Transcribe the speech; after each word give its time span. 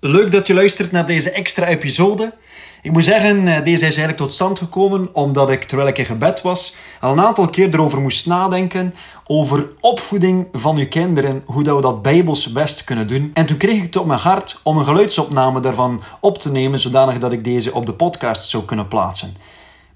Leuk 0.00 0.30
dat 0.32 0.46
je 0.46 0.54
luistert 0.54 0.92
naar 0.92 1.06
deze 1.06 1.30
extra 1.30 1.66
episode. 1.66 2.34
Ik 2.82 2.92
moet 2.92 3.04
zeggen, 3.04 3.48
eh, 3.48 3.64
deze 3.64 3.74
is 3.74 3.80
eigenlijk 3.82 4.16
tot 4.16 4.32
stand 4.32 4.58
gekomen 4.58 5.14
omdat 5.14 5.50
ik, 5.50 5.64
terwijl 5.64 5.88
ik 5.88 5.98
in 5.98 6.04
gebed 6.04 6.42
was, 6.42 6.74
al 7.00 7.12
een 7.12 7.20
aantal 7.20 7.48
keer 7.48 7.68
erover 7.74 8.00
moest 8.00 8.26
nadenken 8.26 8.94
over 9.24 9.68
opvoeding 9.80 10.46
van 10.52 10.76
uw 10.76 10.88
kinderen, 10.88 11.42
hoe 11.46 11.62
dat 11.62 11.76
we 11.76 11.82
dat 11.82 12.02
bijbels 12.02 12.52
best 12.52 12.84
kunnen 12.84 13.06
doen. 13.06 13.30
En 13.34 13.46
toen 13.46 13.56
kreeg 13.56 13.76
ik 13.76 13.82
het 13.82 13.96
op 13.96 14.06
mijn 14.06 14.20
hart 14.20 14.60
om 14.62 14.78
een 14.78 14.84
geluidsopname 14.84 15.60
daarvan 15.60 16.02
op 16.20 16.38
te 16.38 16.50
nemen, 16.50 16.78
zodanig 16.78 17.18
dat 17.18 17.32
ik 17.32 17.44
deze 17.44 17.72
op 17.72 17.86
de 17.86 17.94
podcast 17.94 18.48
zou 18.48 18.64
kunnen 18.64 18.88
plaatsen. 18.88 19.36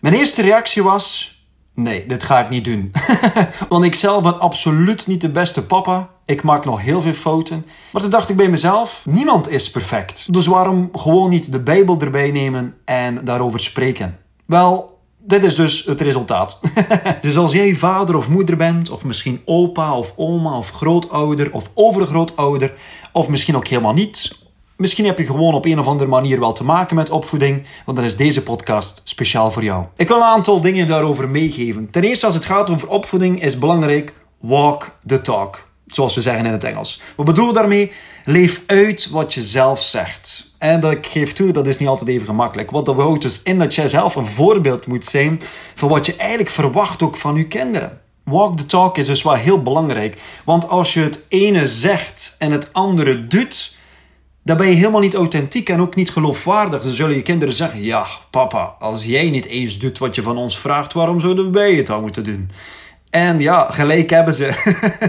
Mijn 0.00 0.14
eerste 0.14 0.42
reactie 0.42 0.82
was, 0.82 1.36
Nee, 1.74 2.06
dit 2.06 2.24
ga 2.24 2.40
ik 2.40 2.48
niet 2.48 2.64
doen. 2.64 2.92
Want 3.68 3.84
ik 3.84 3.94
zelf 3.94 4.22
ben 4.22 4.40
absoluut 4.40 5.06
niet 5.06 5.20
de 5.20 5.30
beste 5.30 5.66
papa. 5.66 6.10
Ik 6.24 6.42
maak 6.42 6.64
nog 6.64 6.80
heel 6.80 7.02
veel 7.02 7.12
fouten. 7.12 7.66
Maar 7.92 8.02
toen 8.02 8.10
dacht 8.10 8.28
ik 8.28 8.36
bij 8.36 8.48
mezelf: 8.48 9.02
niemand 9.08 9.48
is 9.48 9.70
perfect. 9.70 10.32
Dus 10.32 10.46
waarom 10.46 10.88
gewoon 10.92 11.30
niet 11.30 11.52
de 11.52 11.60
Bijbel 11.60 11.98
erbij 12.00 12.30
nemen 12.30 12.74
en 12.84 13.24
daarover 13.24 13.60
spreken? 13.60 14.18
Wel, 14.46 14.98
dit 15.18 15.44
is 15.44 15.54
dus 15.54 15.84
het 15.84 16.00
resultaat. 16.00 16.60
dus 17.20 17.36
als 17.36 17.52
jij 17.52 17.74
vader 17.74 18.16
of 18.16 18.28
moeder 18.28 18.56
bent, 18.56 18.90
of 18.90 19.04
misschien 19.04 19.42
opa 19.44 19.96
of 19.96 20.12
oma 20.16 20.56
of 20.56 20.70
grootouder 20.70 21.52
of 21.52 21.70
overgrootouder, 21.74 22.74
of 23.12 23.28
misschien 23.28 23.56
ook 23.56 23.66
helemaal 23.66 23.92
niet, 23.92 24.40
Misschien 24.82 25.04
heb 25.04 25.18
je 25.18 25.26
gewoon 25.26 25.54
op 25.54 25.64
een 25.64 25.78
of 25.78 25.86
andere 25.86 26.10
manier 26.10 26.40
wel 26.40 26.52
te 26.52 26.64
maken 26.64 26.96
met 26.96 27.10
opvoeding, 27.10 27.66
want 27.84 27.96
dan 27.96 28.06
is 28.06 28.16
deze 28.16 28.42
podcast 28.42 29.00
speciaal 29.04 29.50
voor 29.50 29.64
jou. 29.64 29.84
Ik 29.96 30.08
wil 30.08 30.16
een 30.16 30.22
aantal 30.22 30.60
dingen 30.60 30.86
daarover 30.86 31.28
meegeven. 31.28 31.90
Ten 31.90 32.02
eerste, 32.02 32.26
als 32.26 32.34
het 32.34 32.44
gaat 32.44 32.70
over 32.70 32.88
opvoeding, 32.88 33.42
is 33.42 33.58
belangrijk 33.58 34.14
walk 34.40 34.96
the 35.06 35.20
talk. 35.20 35.71
Zoals 35.94 36.14
we 36.14 36.20
zeggen 36.20 36.46
in 36.46 36.52
het 36.52 36.64
Engels. 36.64 37.00
Wat 37.16 37.26
bedoelen 37.26 37.54
we 37.54 37.60
daarmee? 37.60 37.92
Leef 38.24 38.62
uit 38.66 39.10
wat 39.10 39.34
je 39.34 39.42
zelf 39.42 39.82
zegt. 39.82 40.50
En 40.58 40.80
dat 40.80 40.92
ik 40.92 41.06
geef 41.06 41.32
toe, 41.32 41.52
dat 41.52 41.66
is 41.66 41.78
niet 41.78 41.88
altijd 41.88 42.08
even 42.08 42.26
gemakkelijk. 42.26 42.70
Wat 42.70 42.86
dat 42.86 42.96
houdt 42.96 43.22
dus 43.22 43.42
in 43.42 43.58
dat 43.58 43.74
jij 43.74 43.88
zelf 43.88 44.14
een 44.14 44.26
voorbeeld 44.26 44.86
moet 44.86 45.04
zijn 45.04 45.40
van 45.74 45.88
wat 45.88 46.06
je 46.06 46.16
eigenlijk 46.16 46.50
verwacht 46.50 47.02
ook 47.02 47.16
van 47.16 47.36
je 47.36 47.46
kinderen. 47.46 48.00
Walk 48.24 48.56
the 48.56 48.66
talk 48.66 48.98
is 48.98 49.06
dus 49.06 49.22
wel 49.22 49.34
heel 49.34 49.62
belangrijk. 49.62 50.20
Want 50.44 50.68
als 50.68 50.94
je 50.94 51.00
het 51.00 51.26
ene 51.28 51.66
zegt 51.66 52.36
en 52.38 52.52
het 52.52 52.72
andere 52.72 53.26
doet, 53.26 53.76
dan 54.44 54.56
ben 54.56 54.68
je 54.68 54.74
helemaal 54.74 55.00
niet 55.00 55.14
authentiek 55.14 55.68
en 55.68 55.80
ook 55.80 55.94
niet 55.94 56.10
geloofwaardig. 56.10 56.82
Dan 56.82 56.92
zullen 56.92 57.16
je 57.16 57.22
kinderen 57.22 57.54
zeggen: 57.54 57.82
Ja, 57.82 58.06
papa, 58.30 58.76
als 58.78 59.04
jij 59.04 59.30
niet 59.30 59.46
eens 59.46 59.78
doet 59.78 59.98
wat 59.98 60.14
je 60.14 60.22
van 60.22 60.36
ons 60.36 60.58
vraagt, 60.58 60.92
waarom 60.92 61.20
zouden 61.20 61.52
wij 61.52 61.74
het 61.74 61.86
dan 61.86 62.00
moeten 62.00 62.24
doen? 62.24 62.50
En 63.10 63.38
ja, 63.38 63.70
gelijk 63.70 64.10
hebben 64.10 64.34
ze. 64.34 64.48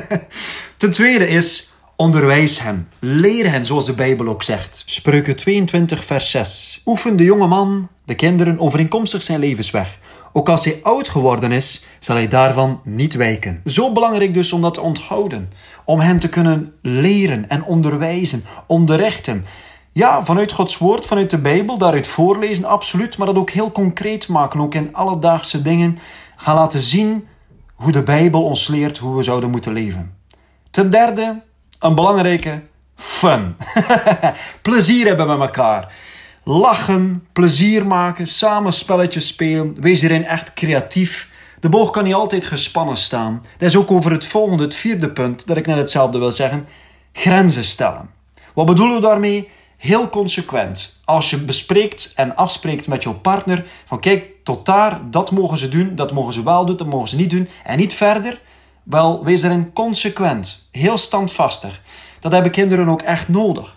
Ten 0.84 0.92
tweede 0.92 1.28
is. 1.28 1.72
Onderwijs 1.96 2.60
hen. 2.60 2.90
Leer 3.00 3.52
hen, 3.52 3.66
zoals 3.66 3.86
de 3.86 3.94
Bijbel 3.94 4.28
ook 4.28 4.44
zegt. 4.44 4.84
Spreuken 4.86 5.36
22, 5.36 6.04
vers 6.04 6.32
6. 6.32 6.82
Oefen 6.86 7.18
de 7.18 7.24
jonge 7.24 7.48
man, 7.48 7.90
de 8.06 8.16
kinderen, 8.16 8.60
overeenkomstig 8.60 9.24
zijn 9.24 9.40
levensweg. 9.40 10.00
Ook 10.34 10.50
als 10.50 10.66
hij 10.66 10.80
oud 10.82 11.10
geworden 11.10 11.52
is, 11.52 11.86
zal 12.00 12.16
hij 12.16 12.28
daarvan 12.28 12.82
niet 12.84 13.14
wijken. 13.14 13.62
Zo 13.66 13.92
belangrijk 13.92 14.34
dus 14.34 14.54
om 14.54 14.62
dat 14.62 14.74
te 14.74 14.82
onthouden. 14.82 15.52
Om 15.86 16.00
hem 16.00 16.20
te 16.20 16.30
kunnen 16.30 16.74
leren 16.82 17.50
en 17.50 17.64
onderwijzen, 17.64 18.44
onderrichten. 18.68 19.46
Ja, 19.92 20.26
vanuit 20.26 20.52
Gods 20.52 20.78
woord, 20.78 21.06
vanuit 21.06 21.30
de 21.30 21.42
Bijbel, 21.42 21.78
daaruit 21.78 22.08
voorlezen, 22.08 22.66
absoluut. 22.66 23.18
Maar 23.18 23.28
dat 23.28 23.38
ook 23.38 23.52
heel 23.52 23.72
concreet 23.72 24.28
maken, 24.28 24.60
ook 24.60 24.76
in 24.76 24.96
alledaagse 24.96 25.62
dingen. 25.62 25.98
Gaan 26.36 26.56
laten 26.56 26.80
zien 26.80 27.24
hoe 27.76 27.92
de 27.92 28.04
Bijbel 28.04 28.44
ons 28.44 28.68
leert 28.68 28.98
hoe 28.98 29.16
we 29.18 29.24
zouden 29.24 29.50
moeten 29.50 29.74
leven. 29.74 30.22
Ten 30.74 30.90
derde, 30.90 31.42
een 31.80 31.96
belangrijke, 31.96 32.62
fun. 32.96 33.56
Plezier 34.62 35.08
hebben 35.08 35.28
met 35.28 35.40
elkaar. 35.40 35.94
Lachen, 36.44 37.28
plezier 37.34 37.88
maken, 37.88 38.28
samen 38.28 38.74
spelletjes 38.74 39.28
spelen. 39.28 39.82
Wees 39.82 40.02
hierin 40.02 40.26
echt 40.26 40.54
creatief. 40.54 41.32
De 41.60 41.70
boog 41.70 41.92
kan 41.92 42.04
niet 42.04 42.14
altijd 42.14 42.46
gespannen 42.46 42.98
staan. 42.98 43.46
Dat 43.58 43.70
is 43.70 43.76
ook 43.76 43.92
over 43.92 44.12
het 44.12 44.26
volgende, 44.26 44.64
het 44.64 44.76
vierde 44.76 45.10
punt, 45.10 45.48
dat 45.48 45.58
ik 45.58 45.66
net 45.66 45.78
hetzelfde 45.78 46.18
wil 46.18 46.32
zeggen. 46.32 46.68
Grenzen 47.12 47.66
stellen. 47.66 48.10
Wat 48.54 48.66
bedoelen 48.66 48.96
we 48.96 49.02
daarmee? 49.02 49.50
Heel 49.78 50.10
consequent. 50.10 51.02
Als 51.06 51.30
je 51.30 51.38
bespreekt 51.38 52.12
en 52.16 52.36
afspreekt 52.36 52.88
met 52.88 53.04
jouw 53.04 53.20
partner 53.20 53.66
van 53.86 54.00
kijk, 54.00 54.26
tot 54.44 54.66
daar, 54.66 55.00
dat 55.10 55.32
mogen 55.32 55.58
ze 55.58 55.70
doen, 55.70 55.96
dat 55.96 56.12
mogen 56.12 56.34
ze 56.34 56.44
wel 56.44 56.66
doen, 56.66 56.78
dat 56.78 56.88
mogen 56.88 57.08
ze 57.08 57.16
niet 57.16 57.30
doen 57.30 57.48
en 57.64 57.78
niet 57.78 57.94
verder. 57.94 58.40
Wel, 58.84 59.24
wees 59.24 59.44
erin 59.44 59.74
consequent. 59.74 60.68
Heel 60.72 60.98
standvastig. 60.98 61.82
Dat 62.20 62.32
hebben 62.32 62.52
kinderen 62.52 62.90
ook 62.90 63.02
echt 63.02 63.28
nodig. 63.28 63.76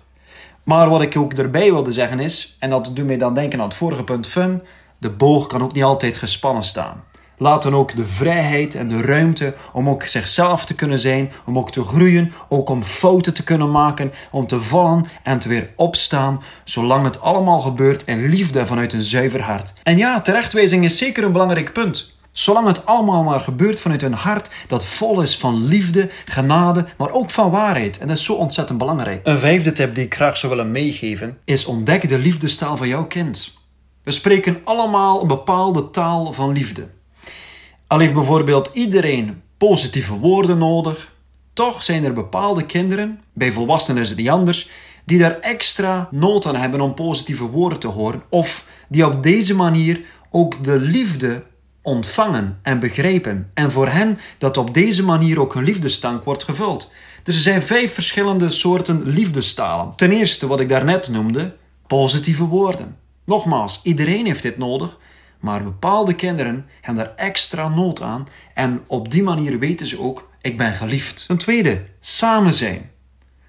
Maar 0.63 0.89
wat 0.89 1.03
ik 1.03 1.17
ook 1.17 1.33
erbij 1.33 1.73
wilde 1.73 1.93
zeggen 1.93 2.21
is, 2.21 2.57
en 2.59 2.71
dat 2.71 2.91
doet 2.95 3.07
mij 3.07 3.17
dan 3.17 3.35
denken 3.35 3.61
aan 3.61 3.69
het 3.69 3.77
vorige 3.77 4.05
punt 4.05 4.27
fun, 4.27 4.63
de 4.99 5.11
boog 5.11 5.47
kan 5.47 5.63
ook 5.63 5.73
niet 5.73 5.85
altijd 5.85 6.17
gespannen 6.17 6.65
staan. 6.65 7.05
Laten 7.39 7.75
ook 7.75 7.97
de 7.97 8.07
vrijheid 8.07 8.75
en 8.75 8.89
de 8.89 9.03
ruimte 9.03 9.55
om 9.73 9.89
ook 9.89 10.03
zichzelf 10.03 10.65
te 10.65 10.75
kunnen 10.75 10.99
zijn, 10.99 11.33
om 11.47 11.59
ook 11.59 11.71
te 11.71 11.85
groeien, 11.85 12.33
ook 12.49 12.69
om 12.69 12.83
fouten 12.83 13.35
te 13.35 13.43
kunnen 13.43 13.71
maken, 13.71 14.13
om 14.31 14.47
te 14.47 14.61
vallen 14.61 15.07
en 15.23 15.39
te 15.39 15.49
weer 15.49 15.71
opstaan, 15.77 16.43
zolang 16.65 17.05
het 17.05 17.21
allemaal 17.21 17.59
gebeurt 17.61 18.03
in 18.03 18.29
liefde 18.29 18.67
vanuit 18.67 18.93
een 18.93 19.03
zuiver 19.03 19.43
hart. 19.43 19.75
En 19.83 19.99
ja, 19.99 20.21
terechtwijzing 20.21 20.85
is 20.85 20.99
zeker 20.99 21.25
een 21.25 21.33
belangrijk 21.33 21.73
punt. 21.73 22.15
Zolang 22.37 22.67
het 22.67 22.87
allemaal 22.87 23.23
maar 23.23 23.41
gebeurt 23.41 23.81
vanuit 23.81 24.03
een 24.03 24.13
hart 24.13 24.51
dat 24.67 24.85
vol 24.85 25.21
is 25.21 25.37
van 25.37 25.65
liefde, 25.65 26.11
genade, 26.25 26.87
maar 26.97 27.11
ook 27.11 27.31
van 27.31 27.51
waarheid. 27.51 27.99
En 27.99 28.07
dat 28.07 28.17
is 28.17 28.25
zo 28.25 28.33
ontzettend 28.33 28.79
belangrijk. 28.79 29.21
Een 29.27 29.39
vijfde 29.39 29.73
tip 29.73 29.95
die 29.95 30.05
ik 30.05 30.15
graag 30.15 30.37
zou 30.37 30.55
willen 30.55 30.71
meegeven 30.71 31.39
is 31.45 31.65
ontdek 31.65 32.09
de 32.09 32.19
liefdestaal 32.19 32.77
van 32.77 32.89
jouw 32.89 33.07
kind. 33.07 33.59
We 34.03 34.11
spreken 34.11 34.61
allemaal 34.65 35.21
een 35.21 35.27
bepaalde 35.27 35.91
taal 35.91 36.33
van 36.33 36.53
liefde. 36.53 36.89
Al 37.87 37.99
heeft 37.99 38.15
bijvoorbeeld 38.15 38.71
iedereen 38.73 39.43
positieve 39.59 40.15
woorden 40.15 40.59
nodig, 40.59 41.13
toch 41.53 41.83
zijn 41.83 42.05
er 42.05 42.13
bepaalde 42.13 42.67
kinderen, 42.67 43.21
bij 43.33 43.53
volwassenen 43.53 44.03
is 44.03 44.09
het 44.09 44.19
niet 44.19 44.29
anders, 44.29 44.69
die 45.05 45.19
daar 45.19 45.39
extra 45.39 46.09
nood 46.11 46.47
aan 46.47 46.57
hebben 46.57 46.81
om 46.81 46.95
positieve 46.95 47.47
woorden 47.47 47.79
te 47.79 47.89
horen, 47.89 48.23
of 48.29 48.65
die 48.89 49.07
op 49.07 49.23
deze 49.23 49.55
manier 49.55 50.01
ook 50.31 50.65
de 50.65 50.81
liefde 50.81 51.43
ontvangen 51.87 52.59
en 52.63 52.81
begrijpen. 52.81 53.51
En 53.55 53.71
voor 53.71 53.89
hen 53.89 54.19
dat 54.39 54.57
op 54.57 54.75
deze 54.75 55.05
manier 55.05 55.41
ook 55.41 55.55
hun 55.55 55.65
liefdestank 55.65 56.25
wordt 56.25 56.45
gevuld. 56.45 56.91
Dus 57.23 57.35
er 57.35 57.43
zijn 57.43 57.63
vijf 57.63 57.95
verschillende 57.95 58.51
soorten 58.51 59.03
liefdestalen. 59.03 59.93
Ten 59.97 60.11
eerste, 60.11 60.47
wat 60.47 60.61
ik 60.61 60.69
daarnet 60.69 61.09
noemde, 61.09 61.57
positieve 61.87 62.45
woorden. 62.45 62.97
Nogmaals, 63.25 63.81
iedereen 63.83 64.27
heeft 64.27 64.43
dit 64.43 64.59
nodig, 64.59 64.99
maar 65.41 65.65
bepaalde 65.65 66.15
kinderen 66.15 66.67
hebben 66.81 67.05
daar 67.05 67.15
extra 67.17 67.69
nood 67.69 68.03
aan 68.03 68.27
en 68.55 68.83
op 68.87 69.11
die 69.11 69.23
manier 69.23 69.59
weten 69.59 69.87
ze 69.87 70.01
ook, 70.01 70.29
ik 70.41 70.59
ben 70.59 70.73
geliefd. 70.73 71.25
Ten 71.27 71.39
tweede, 71.39 71.83
samen 72.01 72.55
zijn. 72.55 72.91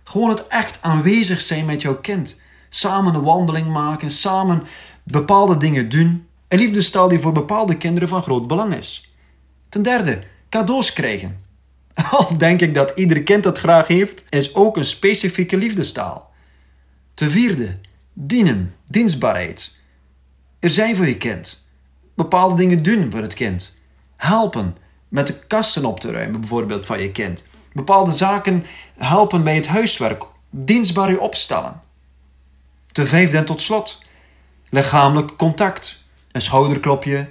Gewoon 0.03 0.29
het 0.29 0.47
echt 0.47 0.81
aanwezig 0.81 1.41
zijn 1.41 1.65
met 1.65 1.81
jouw 1.81 1.97
kind. 1.97 2.41
Samen 2.69 3.15
een 3.15 3.23
wandeling 3.23 3.67
maken, 3.67 4.11
samen 4.11 4.63
bepaalde 5.03 5.57
dingen 5.57 5.89
doen. 5.89 6.26
Een 6.47 6.59
liefdestaal 6.59 7.08
die 7.08 7.19
voor 7.19 7.31
bepaalde 7.31 7.78
kinderen 7.78 8.09
van 8.09 8.22
groot 8.22 8.47
belang 8.47 8.75
is. 8.75 9.12
Ten 9.69 9.81
derde, 9.81 10.19
cadeaus 10.50 10.94
krijgen. 10.94 11.44
Al 12.12 12.38
denk 12.38 12.62
ik 12.62 12.74
dat 12.74 12.91
ieder 12.96 13.24
kind 13.24 13.44
dat 13.44 13.58
graag 13.58 13.88
heeft, 13.88 14.24
is 14.30 14.56
ook 14.56 14.78
een 14.78 14.85
specifieke 14.85 15.58
liefdestaal. 15.58 16.31
Ten 17.13 17.31
vierde, 17.31 17.78
dienen, 18.13 18.75
dienstbaarheid. 18.85 19.75
Er 20.59 20.69
zijn 20.69 20.96
voor 20.96 21.08
je 21.08 21.18
kind. 21.18 21.69
Bepaalde 22.16 22.56
dingen 22.56 22.84
doen 22.84 23.12
voor 23.12 23.22
het 23.22 23.34
kind. 23.34 23.75
Helpen 24.16 24.78
met 25.08 25.28
de 25.28 25.40
kasten 25.47 25.85
op 25.85 26.00
te 26.00 26.12
ruimen, 26.12 26.40
bijvoorbeeld 26.40 26.85
van 26.85 27.02
je 27.02 27.12
kind. 27.12 27.44
Bepaalde 27.74 28.12
zaken 28.12 28.66
helpen 28.97 29.44
bij 29.44 29.56
het 29.56 29.68
huiswerk. 29.68 30.24
Dienstbaar 30.50 31.12
je 31.12 31.19
opstellen. 31.19 31.81
Ten 32.91 33.08
vijfde 33.08 33.38
en 33.38 33.46
tot 33.46 33.62
slot, 33.62 34.03
lichamelijk 34.70 35.35
contact 35.38 36.05
een 36.37 36.43
schouderklopje, 36.43 37.29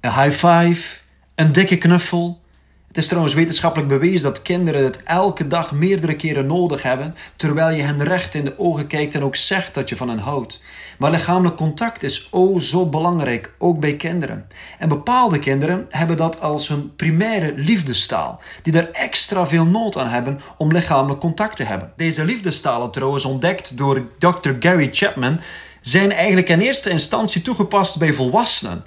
een 0.00 0.12
high 0.12 0.46
five, 0.46 0.98
een 1.34 1.52
dikke 1.52 1.78
knuffel. 1.78 2.42
Het 2.88 2.96
is 2.96 3.06
trouwens 3.08 3.34
wetenschappelijk 3.34 3.88
bewezen 3.88 4.28
dat 4.28 4.42
kinderen 4.42 4.84
het 4.84 5.02
elke 5.02 5.46
dag 5.46 5.72
meerdere 5.72 6.16
keren 6.16 6.46
nodig 6.46 6.82
hebben, 6.82 7.14
terwijl 7.36 7.76
je 7.76 7.82
hen 7.82 8.04
recht 8.04 8.34
in 8.34 8.44
de 8.44 8.58
ogen 8.58 8.86
kijkt 8.86 9.14
en 9.14 9.22
ook 9.22 9.36
zegt 9.36 9.74
dat 9.74 9.88
je 9.88 9.96
van 9.96 10.08
hen 10.08 10.18
houdt. 10.18 10.62
Maar 10.98 11.10
lichamelijk 11.10 11.56
contact 11.56 12.02
is 12.02 12.28
oh 12.30 12.60
zo 12.60 12.88
belangrijk, 12.88 13.54
ook 13.58 13.80
bij 13.80 13.96
kinderen. 13.96 14.46
En 14.78 14.88
bepaalde 14.88 15.38
kinderen 15.38 15.86
hebben 15.90 16.16
dat 16.16 16.40
als 16.40 16.68
hun 16.68 16.96
primaire 16.96 17.52
liefdestaal, 17.56 18.40
die 18.62 18.78
er 18.78 18.90
extra 18.90 19.46
veel 19.46 19.66
nood 19.66 19.98
aan 19.98 20.08
hebben 20.08 20.40
om 20.56 20.72
lichamelijk 20.72 21.20
contact 21.20 21.56
te 21.56 21.64
hebben. 21.64 21.92
Deze 21.96 22.24
liefdestalen 22.24 22.90
trouwens 22.90 23.24
ontdekt 23.24 23.76
door 23.76 24.06
Dr. 24.18 24.50
Gary 24.60 24.88
Chapman 24.92 25.40
zijn 25.86 26.12
eigenlijk 26.12 26.48
in 26.48 26.60
eerste 26.60 26.90
instantie 26.90 27.42
toegepast 27.42 27.98
bij 27.98 28.12
volwassenen. 28.12 28.84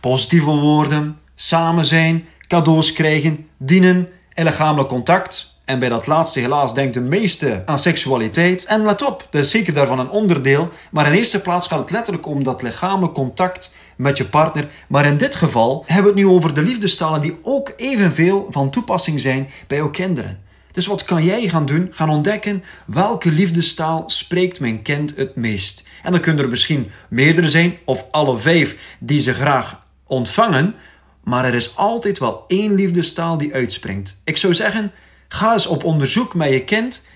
Positieve 0.00 0.50
woorden, 0.50 1.18
samen 1.34 1.84
zijn, 1.84 2.26
cadeaus 2.46 2.92
krijgen, 2.92 3.46
dienen 3.56 4.08
en 4.32 4.44
lichamelijk 4.44 4.88
contact. 4.88 5.56
En 5.64 5.78
bij 5.78 5.88
dat 5.88 6.06
laatste 6.06 6.40
helaas 6.40 6.74
denkt 6.74 6.94
de 6.94 7.00
meeste 7.00 7.62
aan 7.66 7.78
seksualiteit. 7.78 8.64
En 8.64 8.84
let 8.84 9.02
op, 9.02 9.28
dat 9.30 9.44
is 9.44 9.50
zeker 9.50 9.72
daarvan 9.72 9.98
een 9.98 10.10
onderdeel. 10.10 10.68
Maar 10.90 11.06
in 11.06 11.12
eerste 11.12 11.40
plaats 11.42 11.66
gaat 11.66 11.78
het 11.78 11.90
letterlijk 11.90 12.26
om 12.26 12.42
dat 12.42 12.62
lichamelijk 12.62 13.14
contact 13.14 13.74
met 13.96 14.16
je 14.16 14.24
partner. 14.24 14.68
Maar 14.86 15.06
in 15.06 15.16
dit 15.16 15.36
geval 15.36 15.84
hebben 15.86 16.14
we 16.14 16.20
het 16.20 16.28
nu 16.28 16.34
over 16.34 16.54
de 16.54 16.62
liefdestalen 16.62 17.20
die 17.20 17.38
ook 17.42 17.72
evenveel 17.76 18.46
van 18.50 18.70
toepassing 18.70 19.20
zijn 19.20 19.48
bij 19.66 19.78
jouw 19.78 19.90
kinderen. 19.90 20.46
Dus 20.78 20.86
wat 20.86 21.04
kan 21.04 21.24
jij 21.24 21.48
gaan 21.48 21.66
doen? 21.66 21.88
Gaan 21.90 22.10
ontdekken 22.10 22.64
welke 22.86 23.32
liefdestaal 23.32 24.04
spreekt 24.06 24.60
mijn 24.60 24.82
kind 24.82 25.16
het 25.16 25.36
meest. 25.36 25.84
En 26.02 26.12
dan 26.12 26.20
kunnen 26.20 26.44
er 26.44 26.50
misschien 26.50 26.90
meerdere 27.08 27.48
zijn, 27.48 27.78
of 27.84 28.04
alle 28.10 28.38
vijf 28.38 28.76
die 28.98 29.20
ze 29.20 29.34
graag 29.34 29.82
ontvangen. 30.06 30.74
Maar 31.24 31.44
er 31.44 31.54
is 31.54 31.76
altijd 31.76 32.18
wel 32.18 32.44
één 32.46 32.74
liefdestaal 32.74 33.38
die 33.38 33.54
uitspringt. 33.54 34.20
Ik 34.24 34.36
zou 34.36 34.54
zeggen, 34.54 34.92
ga 35.28 35.52
eens 35.52 35.66
op 35.66 35.84
onderzoek 35.84 36.34
met 36.34 36.48
je 36.48 36.64
kind. 36.64 37.06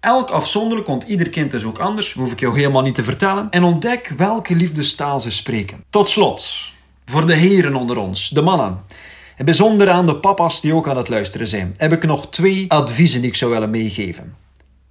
Elk 0.00 0.30
afzonderlijk, 0.30 0.88
want 0.88 1.02
ieder 1.02 1.30
kind 1.30 1.54
is 1.54 1.64
ook 1.64 1.78
anders, 1.78 2.12
hoef 2.12 2.32
ik 2.32 2.40
jou 2.40 2.56
helemaal 2.56 2.82
niet 2.82 2.94
te 2.94 3.04
vertellen. 3.04 3.50
En 3.50 3.62
ontdek 3.62 4.14
welke 4.16 4.54
liefdestaal 4.54 5.20
ze 5.20 5.30
spreken. 5.30 5.84
Tot 5.90 6.08
slot, 6.08 6.72
voor 7.06 7.26
de 7.26 7.36
heren 7.36 7.74
onder 7.74 7.96
ons, 7.96 8.28
de 8.28 8.42
mannen. 8.42 8.80
En 9.36 9.44
bijzonder 9.44 9.90
aan 9.90 10.06
de 10.06 10.16
papa's 10.16 10.60
die 10.60 10.74
ook 10.74 10.88
aan 10.88 10.96
het 10.96 11.08
luisteren 11.08 11.48
zijn, 11.48 11.74
heb 11.76 11.92
ik 11.92 12.04
nog 12.04 12.30
twee 12.30 12.64
adviezen 12.68 13.20
die 13.20 13.30
ik 13.30 13.36
zou 13.36 13.50
willen 13.50 13.70
meegeven. 13.70 14.36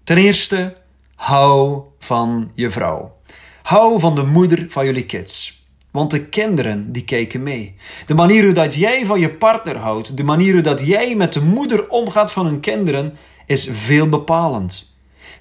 Ten 0.03 0.17
eerste, 0.17 0.73
hou 1.15 1.81
van 1.99 2.51
je 2.53 2.69
vrouw. 2.69 3.19
Hou 3.61 3.99
van 3.99 4.15
de 4.15 4.23
moeder 4.23 4.65
van 4.69 4.85
jullie 4.85 5.05
kids. 5.05 5.65
Want 5.91 6.11
de 6.11 6.25
kinderen 6.25 6.91
die 6.91 7.03
kijken 7.03 7.43
mee. 7.43 7.75
De 8.05 8.13
manier 8.13 8.43
hoe 8.43 8.53
dat 8.53 8.75
jij 8.75 9.05
van 9.05 9.19
je 9.19 9.29
partner 9.29 9.77
houdt, 9.77 10.17
de 10.17 10.23
manier 10.23 10.53
hoe 10.53 10.61
dat 10.61 10.79
jij 10.85 11.15
met 11.15 11.33
de 11.33 11.41
moeder 11.41 11.89
omgaat 11.89 12.31
van 12.31 12.45
hun 12.45 12.59
kinderen, 12.59 13.17
is 13.45 13.67
veel 13.71 14.09
bepalend. 14.09 14.90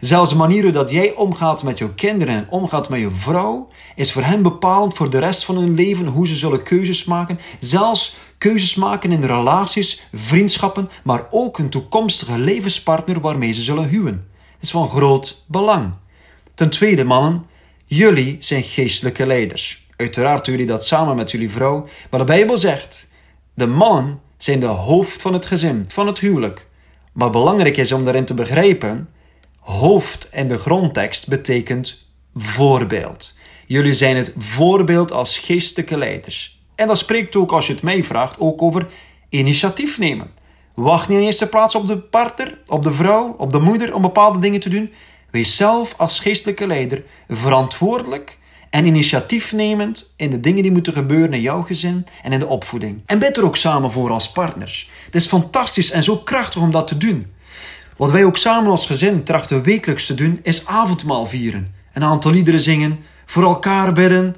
Zelfs 0.00 0.31
de 0.31 0.37
manier 0.37 0.72
dat 0.72 0.90
jij 0.90 1.14
omgaat 1.14 1.62
met 1.62 1.78
jouw 1.78 1.92
kinderen 1.94 2.34
en 2.34 2.50
omgaat 2.50 2.88
met 2.88 3.00
je 3.00 3.10
vrouw, 3.10 3.69
is 3.94 4.12
voor 4.12 4.22
hen 4.22 4.42
bepalend 4.42 4.94
voor 4.94 5.10
de 5.10 5.19
rest 5.19 5.44
van 5.44 5.56
hun 5.56 5.75
leven, 5.75 6.06
hoe 6.06 6.26
ze 6.26 6.34
zullen 6.34 6.62
keuzes 6.62 7.04
maken. 7.04 7.38
Zelfs 7.58 8.16
keuzes 8.38 8.75
maken 8.75 9.12
in 9.12 9.25
relaties, 9.25 10.06
vriendschappen, 10.12 10.90
maar 11.04 11.26
ook 11.31 11.58
een 11.58 11.70
toekomstige 11.70 12.38
levenspartner 12.38 13.20
waarmee 13.20 13.52
ze 13.52 13.62
zullen 13.62 13.88
huwen. 13.88 14.28
Dat 14.52 14.62
is 14.62 14.70
van 14.70 14.88
groot 14.88 15.44
belang. 15.46 15.92
Ten 16.54 16.70
tweede, 16.70 17.04
mannen, 17.04 17.44
jullie 17.84 18.37
zijn 18.38 18.62
geestelijke 18.62 19.26
leiders. 19.26 19.88
Uiteraard 19.96 20.44
doen 20.44 20.54
jullie 20.54 20.70
dat 20.70 20.87
samen 20.87 21.16
met 21.16 21.31
jullie 21.31 21.50
vrouw, 21.50 21.88
maar 22.10 22.20
de 22.20 22.26
Bijbel 22.26 22.56
zegt: 22.56 23.12
de 23.54 23.66
mannen 23.66 24.20
zijn 24.37 24.60
de 24.60 24.66
hoofd 24.66 25.22
van 25.22 25.32
het 25.32 25.46
gezin, 25.46 25.84
van 25.88 26.06
het 26.06 26.19
huwelijk. 26.19 26.66
Maar 27.12 27.31
belangrijk 27.31 27.76
is 27.76 27.92
om 27.92 28.04
daarin 28.04 28.25
te 28.25 28.34
begrijpen: 28.34 29.08
hoofd 29.61 30.29
in 30.33 30.49
de 30.49 30.59
grondtekst 30.59 31.29
betekent 31.29 32.09
voorbeeld. 32.35 33.35
Jullie 33.67 33.93
zijn 33.93 34.17
het 34.17 34.33
voorbeeld 34.37 35.12
als 35.12 35.39
geestelijke 35.39 35.99
leiders. 35.99 36.61
En 36.75 36.87
dat 36.87 36.99
spreekt 36.99 37.37
ook, 37.37 37.53
als 37.53 37.67
je 37.67 37.73
het 37.73 37.83
mij 37.83 38.05
vraagt, 38.05 38.39
ook 38.39 38.62
over 38.62 38.87
initiatief 39.29 39.99
nemen. 39.99 40.31
Wacht 40.75 41.09
niet 41.09 41.19
in 41.19 41.25
eerste 41.25 41.49
plaats 41.49 41.75
op 41.75 41.87
de 41.87 41.99
partner, 41.99 42.59
op 42.67 42.85
de 42.85 42.93
vrouw, 42.93 43.35
op 43.39 43.53
de 43.53 43.59
moeder 43.59 43.95
om 43.95 44.03
bepaalde 44.03 44.39
dingen 44.39 44.61
te 44.61 44.69
doen. 44.69 44.93
Wees 45.31 45.57
zelf 45.57 45.95
als 45.97 46.21
geestelijke 46.21 46.67
leider 46.67 47.03
verantwoordelijk 47.29 48.39
en 48.71 48.87
initiatiefnemend 48.87 50.15
in 50.17 50.31
de 50.31 50.41
dingen 50.41 50.62
die 50.62 50.73
moeten 50.73 50.93
gebeuren 50.93 51.33
in 51.33 51.41
jouw 51.41 51.62
gezin 51.62 52.07
en 52.23 52.33
in 52.33 52.41
de 52.41 52.47
opvoeding. 52.47 53.03
En 53.07 53.19
bid 53.19 53.37
er 53.37 53.45
ook 53.45 53.57
samen 53.57 53.91
voor 53.91 54.11
als 54.11 54.33
partners. 54.33 54.91
Het 55.05 55.15
is 55.15 55.27
fantastisch 55.27 55.91
en 55.91 56.05
zo 56.05 56.17
krachtig 56.17 56.62
om 56.62 56.71
dat 56.71 56.87
te 56.87 56.97
doen. 56.97 57.33
Wat 58.00 58.11
wij 58.11 58.25
ook 58.25 58.37
samen 58.37 58.70
als 58.70 58.87
gezin 58.87 59.25
trachten 59.25 59.62
wekelijks 59.62 60.06
te 60.06 60.14
doen, 60.14 60.41
is 60.43 60.67
avondmaal 60.67 61.26
vieren. 61.26 61.75
Een 61.93 62.05
aantal 62.05 62.32
liederen 62.32 62.61
zingen, 62.61 62.99
voor 63.26 63.43
elkaar 63.43 63.93
bidden, 63.93 64.37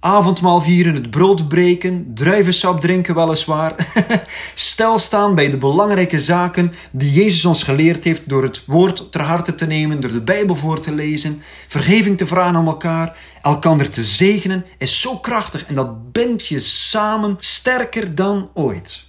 avondmaal 0.00 0.60
vieren, 0.60 0.94
het 0.94 1.10
brood 1.10 1.48
breken, 1.48 2.10
druivensap 2.14 2.80
drinken 2.80 3.14
weliswaar. 3.14 3.74
Stilstaan 4.54 5.34
bij 5.34 5.50
de 5.50 5.56
belangrijke 5.56 6.18
zaken 6.18 6.72
die 6.90 7.12
Jezus 7.12 7.44
ons 7.44 7.62
geleerd 7.62 8.04
heeft 8.04 8.28
door 8.28 8.42
het 8.42 8.64
woord 8.66 9.12
ter 9.12 9.22
harte 9.22 9.54
te 9.54 9.66
nemen, 9.66 10.00
door 10.00 10.12
de 10.12 10.20
Bijbel 10.20 10.56
voor 10.56 10.80
te 10.80 10.92
lezen, 10.92 11.42
vergeving 11.68 12.18
te 12.18 12.26
vragen 12.26 12.56
aan 12.56 12.66
elkaar, 12.66 13.16
elkander 13.42 13.90
te 13.90 14.04
zegenen, 14.04 14.64
is 14.78 15.00
zo 15.00 15.16
krachtig 15.16 15.64
en 15.66 15.74
dat 15.74 16.12
bindt 16.12 16.46
je 16.46 16.60
samen 16.60 17.36
sterker 17.38 18.14
dan 18.14 18.50
ooit. 18.54 19.07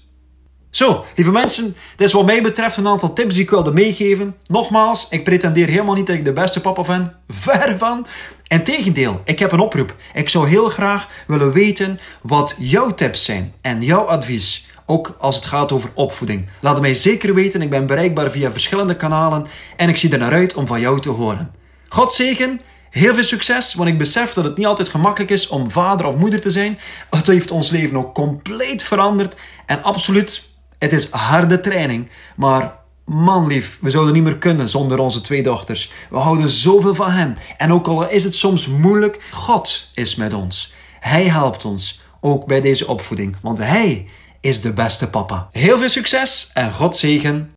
Zo, 0.70 1.06
lieve 1.16 1.32
mensen, 1.32 1.76
dit 1.96 2.08
is 2.08 2.14
wat 2.14 2.26
mij 2.26 2.42
betreft 2.42 2.78
een 2.78 2.88
aantal 2.88 3.14
tips 3.14 3.34
die 3.34 3.44
ik 3.44 3.50
wilde 3.50 3.72
meegeven. 3.72 4.36
Nogmaals, 4.46 5.08
ik 5.10 5.24
pretendeer 5.24 5.68
helemaal 5.68 5.96
niet 5.96 6.08
dat 6.08 6.16
ik 6.16 6.26
de 6.26 6.34
beste 6.34 6.62
papa 6.62 6.82
ben. 6.82 7.16
Ver 7.28 7.78
van. 7.78 8.08
Integendeel, 8.48 9.22
ik 9.26 9.40
heb 9.40 9.52
een 9.52 9.60
oproep. 9.60 9.96
Ik 10.14 10.30
zou 10.30 10.48
heel 10.48 10.70
graag 10.70 11.08
willen 11.28 11.52
weten 11.52 12.00
wat 12.22 12.56
jouw 12.60 12.94
tips 12.94 13.24
zijn 13.24 13.54
en 13.62 13.82
jouw 13.82 14.04
advies. 14.04 14.68
Ook 14.86 15.16
als 15.20 15.36
het 15.36 15.46
gaat 15.46 15.72
over 15.72 15.90
opvoeding. 15.94 16.50
Laat 16.62 16.74
het 16.74 16.82
mij 16.82 16.94
zeker 16.94 17.34
weten. 17.34 17.62
Ik 17.62 17.70
ben 17.70 17.86
bereikbaar 17.86 18.32
via 18.32 18.52
verschillende 18.52 18.96
kanalen. 18.96 19.48
En 19.76 19.90
ik 19.90 19.98
zie 19.98 20.12
er 20.12 20.18
naar 20.18 20.34
uit 20.34 20.54
om 20.54 20.68
van 20.68 20.80
jou 20.80 21.00
te 21.00 21.10
horen. 21.10 21.52
God 21.90 22.12
zegen. 22.12 22.62
Heel 22.90 23.14
veel 23.14 23.24
succes, 23.24 23.74
want 23.74 23.90
ik 23.90 23.98
besef 23.98 24.34
dat 24.34 24.44
het 24.44 24.58
niet 24.58 24.66
altijd 24.66 24.90
gemakkelijk 24.90 25.32
is 25.32 25.48
om 25.48 25.72
vader 25.72 26.06
of 26.06 26.16
moeder 26.16 26.42
te 26.42 26.52
zijn. 26.52 26.80
Het 27.10 27.28
heeft 27.28 27.52
ons 27.52 27.70
leven 27.70 27.98
ook 27.98 28.14
compleet 28.14 28.84
veranderd. 28.84 29.38
En 29.66 29.84
absoluut 29.84 30.49
het 30.80 30.94
is 30.94 31.10
harde 31.10 31.60
training, 31.60 32.10
maar 32.36 32.78
man 33.06 33.48
lief, 33.48 33.78
we 33.82 33.90
zouden 33.90 34.14
niet 34.14 34.24
meer 34.24 34.38
kunnen 34.38 34.70
zonder 34.70 35.00
onze 35.00 35.22
twee 35.22 35.44
dochters. 35.44 35.92
We 36.10 36.18
houden 36.18 36.50
zoveel 36.50 36.96
van 36.96 37.12
hen. 37.12 37.38
En 37.58 37.74
ook 37.74 37.88
al 37.88 38.10
is 38.10 38.24
het 38.24 38.36
soms 38.36 38.68
moeilijk, 38.68 39.24
God 39.32 39.92
is 39.94 40.16
met 40.16 40.34
ons. 40.34 40.74
Hij 41.00 41.24
helpt 41.24 41.66
ons, 41.66 42.02
ook 42.20 42.46
bij 42.46 42.62
deze 42.62 42.88
opvoeding, 42.88 43.36
want 43.42 43.58
Hij 43.58 44.08
is 44.40 44.62
de 44.62 44.74
beste 44.74 45.10
papa. 45.10 45.50
Heel 45.52 45.78
veel 45.78 45.90
succes 45.90 46.52
en 46.54 46.74
God 46.74 46.96
zegen. 46.96 47.52